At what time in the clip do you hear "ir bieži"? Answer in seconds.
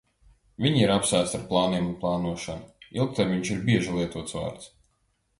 3.57-3.93